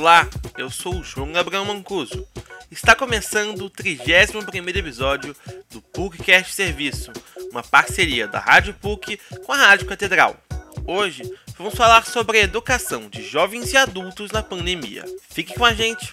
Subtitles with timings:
[0.00, 2.24] Olá, eu sou o João Gabriel Mancuso.
[2.70, 5.34] Está começando o 31º episódio
[5.72, 7.10] do PUCcast Serviço,
[7.50, 10.36] uma parceria da Rádio PUC com a Rádio Catedral.
[10.86, 11.24] Hoje
[11.56, 15.04] vamos falar sobre a educação de jovens e adultos na pandemia.
[15.30, 16.12] Fique com a gente!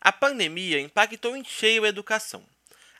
[0.00, 2.42] A pandemia impactou em cheio a educação.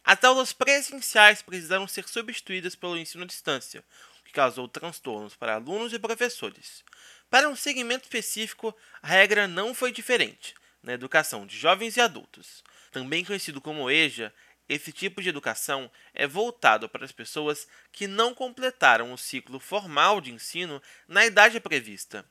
[0.05, 3.83] As aulas presenciais precisaram ser substituídas pelo ensino à distância,
[4.29, 6.85] que causou transtornos para alunos e professores.
[7.31, 12.63] Para um segmento específico, a regra não foi diferente, na educação de jovens e adultos.
[12.93, 14.33] Também conhecido como EJA,
[14.69, 20.21] esse tipo de educação é voltado para as pessoas que não completaram o ciclo formal
[20.21, 22.23] de ensino na idade prevista.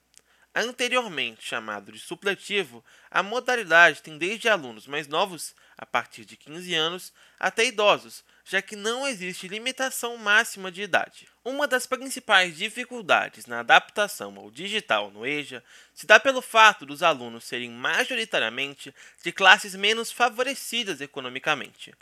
[0.54, 6.76] Anteriormente chamado de supletivo, a modalidade tem desde alunos mais novos, a partir de 15
[6.76, 11.28] anos, até idosos, já que não existe limitação máxima de idade.
[11.44, 15.62] Uma das principais dificuldades na adaptação ao digital no EJA
[15.94, 21.94] se dá pelo fato dos alunos serem majoritariamente de classes menos favorecidas economicamente.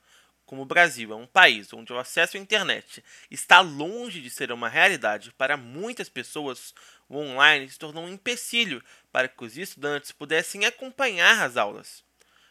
[0.45, 4.51] Como o Brasil é um país onde o acesso à internet está longe de ser
[4.51, 6.75] uma realidade para muitas pessoas,
[7.09, 12.03] o online se tornou um empecilho para que os estudantes pudessem acompanhar as aulas.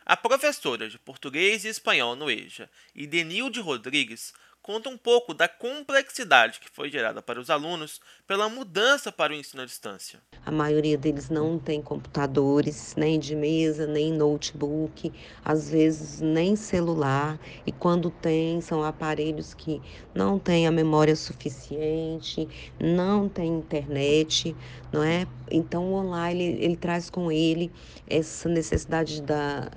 [0.07, 6.61] A professora de português e espanhol no EJA, Idenilde Rodrigues, conta um pouco da complexidade
[6.61, 10.21] que foi gerada para os alunos pela mudança para o ensino à distância.
[10.45, 15.11] A maioria deles não tem computadores, nem de mesa, nem notebook,
[15.43, 19.81] às vezes nem celular, e quando tem, são aparelhos que
[20.15, 22.47] não têm a memória suficiente,
[22.79, 24.55] não tem internet,
[24.93, 25.27] não é?
[25.51, 27.73] Então o online ele, ele traz com ele
[28.07, 29.71] essa necessidade da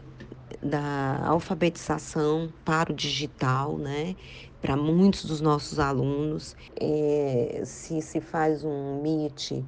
[0.62, 4.16] da alfabetização para o digital, né?
[4.62, 9.64] Para muitos dos nossos alunos, é, se se faz um Meet,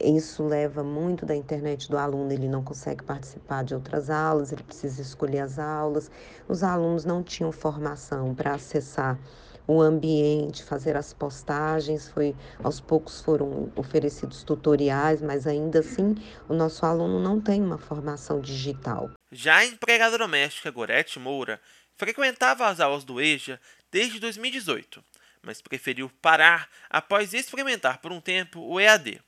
[0.00, 4.62] isso leva muito da internet do aluno, ele não consegue participar de outras aulas, ele
[4.62, 6.10] precisa escolher as aulas.
[6.48, 9.18] Os alunos não tinham formação para acessar
[9.66, 16.14] o ambiente, fazer as postagens, foi aos poucos foram oferecidos tutoriais, mas ainda assim
[16.48, 19.10] o nosso aluno não tem uma formação digital.
[19.30, 21.60] Já a empregada doméstica Gorete Moura
[21.96, 23.60] frequentava as aulas do EJA
[23.90, 25.04] desde 2018,
[25.42, 29.20] mas preferiu parar após experimentar por um tempo o EAD.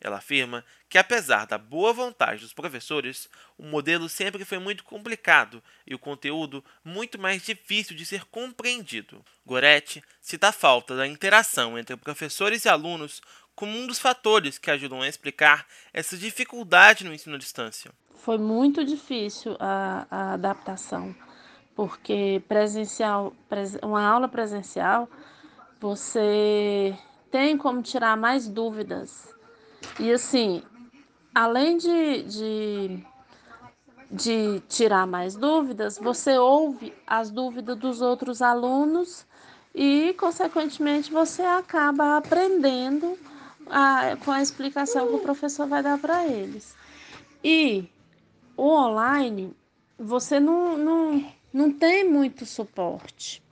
[0.00, 5.62] Ela afirma que, apesar da boa vontade dos professores, o modelo sempre foi muito complicado
[5.86, 9.24] e o conteúdo muito mais difícil de ser compreendido.
[9.44, 13.22] Goretti cita a falta da interação entre professores e alunos
[13.54, 17.90] como um dos fatores que ajudam a explicar essa dificuldade no ensino à distância.
[18.16, 21.14] Foi muito difícil a, a adaptação,
[21.74, 23.34] porque presencial,
[23.82, 25.08] uma aula presencial,
[25.80, 26.96] você
[27.30, 29.35] tem como tirar mais dúvidas
[29.98, 30.62] e assim,
[31.34, 33.04] além de, de,
[34.10, 39.26] de tirar mais dúvidas, você ouve as dúvidas dos outros alunos
[39.74, 43.18] e, consequentemente, você acaba aprendendo
[43.68, 46.74] a, com a explicação que o professor vai dar para eles.
[47.44, 47.88] E
[48.56, 49.54] o online,
[49.98, 53.42] você não, não, não tem muito suporte.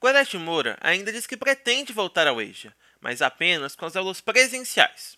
[0.00, 5.16] Guarete Moura ainda diz que pretende voltar ao EJA, mas apenas com as aulas presenciais.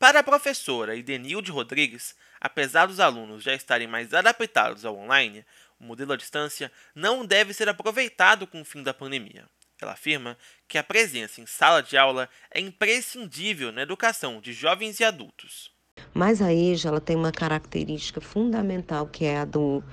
[0.00, 5.44] Para a professora Idenilde Rodrigues, apesar dos alunos já estarem mais adaptados ao online,
[5.78, 9.44] o modelo à distância não deve ser aproveitado com o fim da pandemia.
[9.78, 15.00] Ela afirma que a presença em sala de aula é imprescindível na educação de jovens
[15.00, 15.70] e adultos.
[16.14, 19.84] Mas a EJA ela tem uma característica fundamental que é a do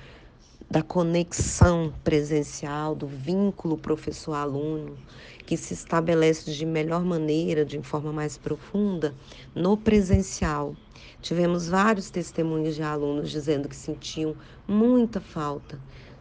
[0.70, 4.98] da conexão presencial, do vínculo professor-aluno,
[5.46, 9.14] que se estabelece de melhor maneira, de forma mais profunda,
[9.54, 10.76] no presencial.
[11.22, 14.36] Tivemos vários testemunhos de alunos dizendo que sentiam
[14.66, 15.78] muita falta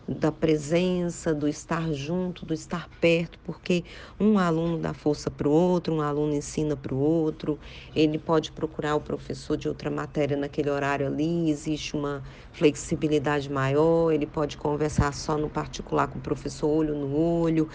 [0.08, 3.84] da presença, do estar junto, do estar perto, porque
[4.18, 7.60] um aluno dá força para o outro, um aluno ensina para o outro,
[7.94, 12.24] ele pode procurar o professor de outra matéria naquele horário ali, existe uma
[12.54, 17.70] flexibilidade maior, ele pode conversar só no particular com o professor olho no olho,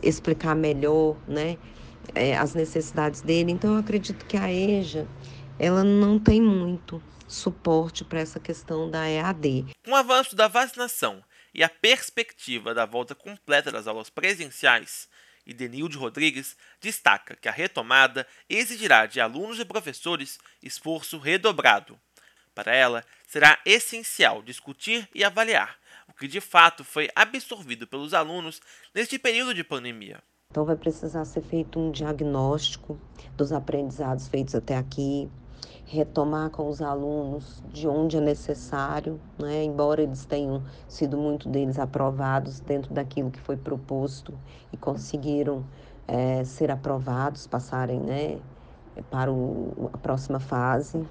[0.00, 1.58] explicar melhor, né,
[2.14, 3.50] é, as necessidades dele.
[3.50, 5.08] Então eu acredito que a EJA
[5.58, 9.66] ela não tem muito suporte para essa questão da EAD.
[9.84, 11.22] Com o avanço da vacinação
[11.54, 15.08] e a perspectiva da volta completa das aulas presenciais,
[15.46, 21.98] Idenilde Rodrigues destaca que a retomada exigirá de alunos e professores esforço redobrado.
[22.54, 25.78] Para ela, será essencial discutir e avaliar
[26.08, 28.60] o que de fato foi absorvido pelos alunos
[28.94, 30.22] neste período de pandemia.
[30.50, 33.00] Então, vai precisar ser feito um diagnóstico
[33.36, 35.28] dos aprendizados feitos até aqui,
[35.86, 39.64] retomar com os alunos de onde é necessário, né?
[39.64, 44.32] embora eles tenham sido muito deles aprovados dentro daquilo que foi proposto
[44.72, 45.64] e conseguiram
[46.06, 48.38] é, ser aprovados, passarem né,
[49.10, 51.02] para o, a próxima fase.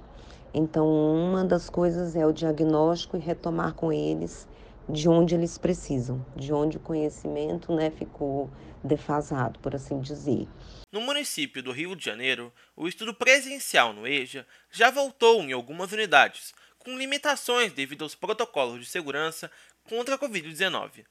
[0.54, 4.48] Então, uma das coisas é o diagnóstico e retomar com eles
[4.89, 8.50] de onde eles precisam, de onde o conhecimento né, ficou
[8.83, 10.47] defasado, por assim dizer.
[10.91, 15.91] No município do Rio de Janeiro, o estudo presencial no EJA já voltou em algumas
[15.91, 19.50] unidades, com limitações devido aos protocolos de segurança
[19.83, 21.06] contra a Covid-19.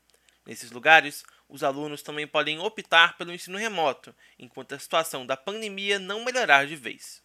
[0.47, 5.99] Nesses lugares, os alunos também podem optar pelo ensino remoto, enquanto a situação da pandemia
[5.99, 7.23] não melhorar de vez.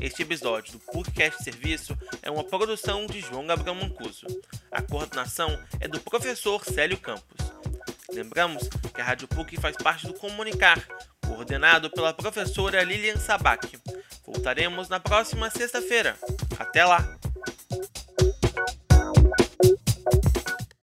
[0.00, 4.26] Este episódio do PUCcast Serviço é uma produção de João Gabriel Mancuso.
[4.70, 7.24] A coordenação é do professor Célio Campos.
[8.12, 10.80] Lembramos que a Rádio PUC faz parte do Comunicar,
[11.26, 13.76] coordenado pela professora Lilian Sabac.
[14.24, 16.16] Voltaremos na próxima sexta-feira.
[16.58, 17.18] Até lá!